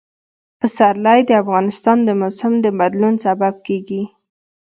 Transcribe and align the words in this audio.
پسرلی 0.59 1.19
د 1.27 1.31
افغانستان 1.43 1.97
د 2.03 2.09
موسم 2.21 2.53
د 2.65 2.67
بدلون 2.79 3.15
سبب 3.25 3.53
کېږي. 3.67 4.01